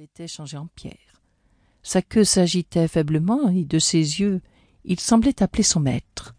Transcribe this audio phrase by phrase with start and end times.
[0.00, 1.22] était changé en pierre.
[1.82, 4.40] Sa queue s'agitait faiblement et de ses yeux
[4.84, 6.36] il semblait appeler son maître.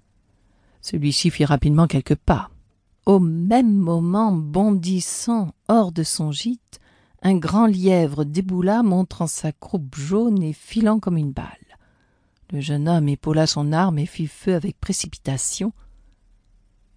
[0.80, 2.52] Celui-ci fit rapidement quelques pas.
[3.06, 6.80] Au même moment, bondissant hors de son gîte,
[7.22, 11.78] un grand lièvre déboula, montrant sa croupe jaune et filant comme une balle.
[12.52, 15.74] Le jeune homme épaula son arme et fit feu avec précipitation.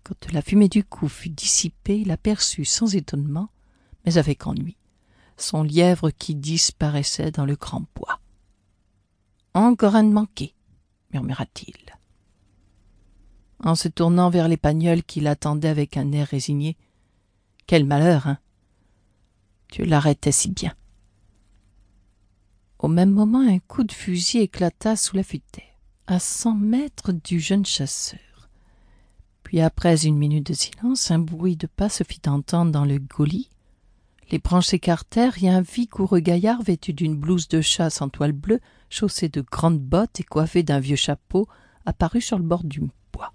[0.05, 3.49] Quand la fumée du coup fut dissipée, il aperçut sans étonnement,
[4.07, 4.77] mais avec ennui,
[5.37, 8.21] son lièvre qui disparaissait dans le grand bois.
[9.55, 10.55] Encore un de manqué,
[11.13, 11.77] murmura-t-il.
[13.65, 16.77] En se tournant vers l'épagneul qui l'attendait avec un air résigné.
[17.67, 18.39] Quel malheur, hein
[19.69, 20.75] Tu l'arrêtais si bien.
[22.79, 25.77] Au même moment, un coup de fusil éclata sous la futaie,
[26.09, 28.19] à cent mètres du jeune chasseur.
[29.45, 32.99] Puis, après une minute de silence, un bruit de pas se fit entendre dans le
[32.99, 33.51] goulis.
[34.33, 38.61] Les branches s'écartèrent et un vigoureux gaillard vêtu d'une blouse de chasse en toile bleue,
[38.89, 41.47] chaussé de grandes bottes et coiffé d'un vieux chapeau,
[41.85, 42.81] apparut sur le bord du
[43.13, 43.35] bois.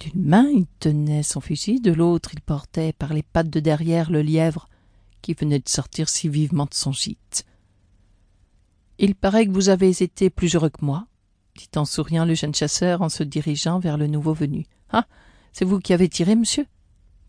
[0.00, 4.10] D'une main il tenait son fusil, de l'autre il portait par les pattes de derrière
[4.10, 4.68] le lièvre
[5.22, 7.46] qui venait de sortir si vivement de son gîte.
[8.98, 11.06] Il paraît que vous avez été plus heureux que moi,
[11.56, 14.66] dit en souriant le jeune chasseur en se dirigeant vers le nouveau venu.
[14.90, 15.06] Ah.
[15.52, 16.66] C'est vous qui avez tiré, monsieur?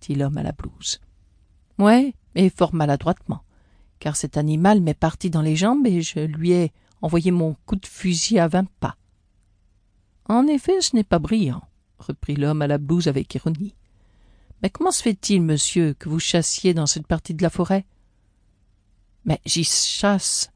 [0.02, 1.00] dit l'homme à la blouse.
[1.82, 3.42] Ouais, et fort maladroitement,
[3.98, 7.76] car cet animal m'est parti dans les jambes et je lui ai envoyé mon coup
[7.76, 8.98] de fusil à vingt pas.
[10.26, 11.64] En effet, ce n'est pas brillant,
[11.98, 13.74] reprit l'homme à la blouse avec ironie.
[14.62, 17.88] Mais comment se fait-il, monsieur, que vous chassiez dans cette partie de la forêt?
[19.26, 20.52] Mais j'y chasse,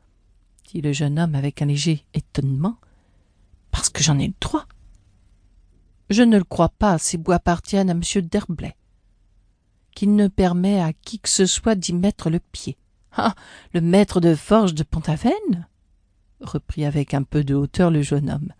[0.71, 2.77] dit le jeune homme avec un léger étonnement,
[3.71, 4.67] parce que j'en ai le droit.
[6.11, 8.01] Je ne le crois pas, ces bois appartiennent à M.
[8.21, 8.75] D'Herblay,
[9.95, 12.77] qu'il ne permet à qui que ce soit d'y mettre le pied.
[13.17, 13.33] Ah.
[13.73, 15.67] Le maître de forge de Pont-Aven
[16.41, 18.51] reprit avec un peu de hauteur le jeune homme.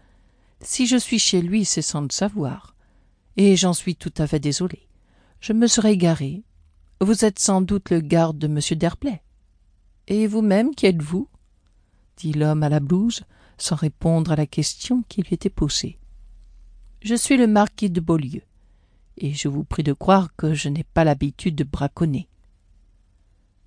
[0.61, 2.75] Si je suis chez lui, c'est sans le savoir.
[3.37, 4.87] Et j'en suis tout à fait désolé.
[5.41, 6.43] Je me serais égaré.
[7.01, 8.59] Vous êtes sans doute le garde de M.
[8.79, 9.21] D'Herblay.
[10.07, 11.27] Et vous-même, qui êtes-vous?
[12.17, 13.23] dit l'homme à la blouse,
[13.57, 15.99] sans répondre à la question qui lui était posée.
[17.01, 18.41] Je suis le marquis de Beaulieu,
[19.17, 22.27] et je vous prie de croire que je n'ai pas l'habitude de braconner.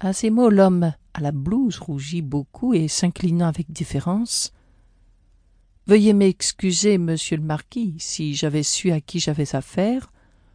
[0.00, 4.53] À ces mots, l'homme à la blouse rougit beaucoup et s'inclinant avec différence.
[5.87, 10.12] Veuillez m'excuser, monsieur le marquis, si j'avais su à qui j'avais affaire,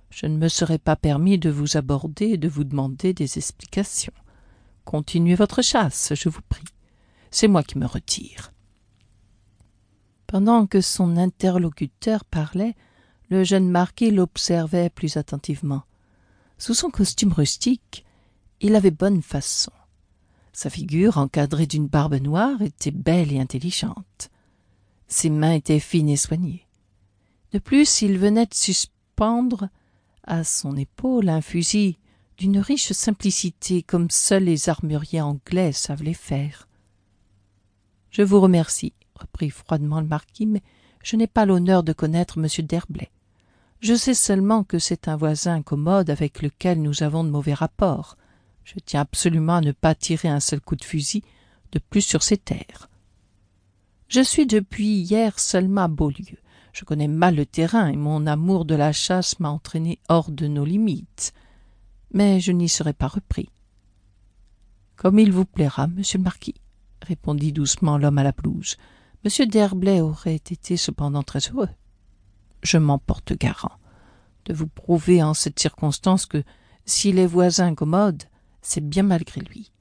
[0.09, 4.13] je ne me serais pas permis de vous aborder et de vous demander des explications.
[4.85, 6.63] Continuez votre chasse, je vous prie
[7.33, 8.53] c'est moi qui me retire.
[10.27, 12.75] Pendant que son interlocuteur parlait,
[13.29, 15.83] le jeune marquis l'observait plus attentivement.
[16.57, 18.05] Sous son costume rustique,
[18.61, 19.71] il avait bonne façon.
[20.53, 24.29] Sa figure, encadrée d'une barbe noire, était belle et intelligente.
[25.07, 26.67] Ses mains étaient fines et soignées.
[27.51, 29.69] De plus, il venait de suspendre
[30.23, 31.97] à son épaule un fusil
[32.37, 36.67] d'une riche simplicité comme seuls les armuriers anglais savent les faire.
[38.09, 40.63] Je vous remercie, reprit froidement le marquis, mais
[41.03, 42.65] je n'ai pas l'honneur de connaître M.
[42.65, 43.11] d'Herblay.
[43.81, 48.17] Je sais seulement que c'est un voisin commode avec lequel nous avons de mauvais rapports.
[48.63, 51.21] Je tiens absolument à ne pas tirer un seul coup de fusil
[51.73, 52.89] de plus sur ces terres.
[54.07, 56.37] Je suis depuis hier seulement à Beaulieu.
[56.71, 60.47] Je connais mal le terrain et mon amour de la chasse m'a entraîné hors de
[60.47, 61.33] nos limites.
[62.13, 63.49] Mais je n'y serai pas repris.
[64.95, 66.55] Comme il vous plaira, monsieur le marquis
[67.01, 68.77] répondit doucement l'homme à la blouse.
[69.23, 71.69] Monsieur d'Herblay aurait été cependant très heureux.
[72.61, 73.77] Je m'en porte garant
[74.45, 76.43] de vous prouver en cette circonstance que
[76.85, 78.23] s'il est voisin commode,
[78.61, 79.71] c'est bien malgré lui.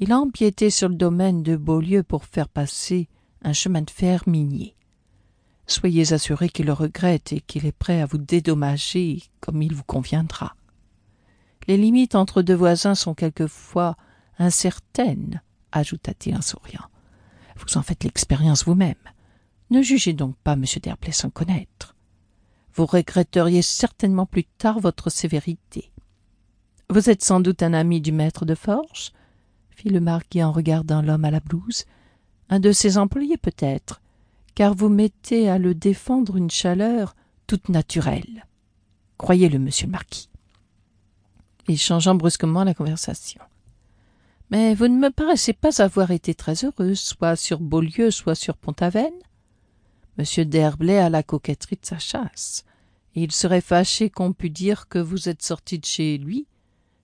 [0.00, 3.08] Il a empiété sur le domaine de Beaulieu pour faire passer
[3.42, 4.74] un chemin de fer minier.
[5.68, 9.84] Soyez assuré qu'il le regrette et qu'il est prêt à vous dédommager comme il vous
[9.84, 10.56] conviendra.
[11.68, 13.96] Les limites entre deux voisins sont quelquefois
[14.38, 15.40] incertaines
[15.70, 16.84] ajouta-t-il en souriant.
[17.56, 18.94] Vous en faites l'expérience vous-même.
[19.70, 20.64] Ne jugez donc pas M.
[20.82, 21.94] d'Herblay sans connaître.
[22.74, 25.90] Vous regretteriez certainement plus tard votre sévérité.
[26.90, 29.12] Vous êtes sans doute un ami du maître de forge
[29.74, 31.84] fit le marquis en regardant l'homme à la blouse.
[32.48, 34.00] Un de ses employés peut-être,
[34.54, 37.16] car vous mettez à le défendre une chaleur
[37.46, 38.46] toute naturelle.
[39.18, 40.28] Croyez-le, monsieur le marquis.
[41.68, 43.40] Et changeant brusquement la conversation
[44.54, 48.56] mais vous ne me paraissez pas avoir été très heureuse, soit sur Beaulieu, soit sur
[48.56, 49.12] Pont-Aven.
[50.16, 52.64] Monsieur d'Herblay a la coquetterie de sa chasse,
[53.16, 56.46] et il serait fâché qu'on pût dire que vous êtes sorti de chez lui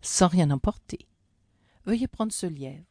[0.01, 1.09] sans rien emporter.
[1.87, 2.85] Veuillez prendre ce lièvre.